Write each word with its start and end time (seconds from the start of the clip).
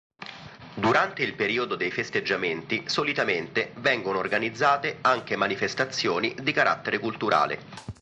Durante 0.73 1.21
il 1.21 1.35
periodo 1.35 1.75
dei 1.75 1.91
festeggiamenti 1.91 2.85
solitamente 2.87 3.73
vengono 3.75 4.17
organizzate 4.17 4.97
anche 5.01 5.35
manifestazioni 5.35 6.33
di 6.41 6.51
carattere 6.53 6.97
culturale. 6.97 7.59